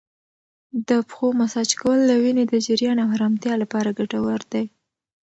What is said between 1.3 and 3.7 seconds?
مساج کول د وینې د جریان او ارامتیا